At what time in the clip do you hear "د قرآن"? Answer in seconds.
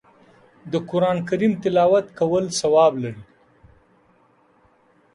0.71-1.17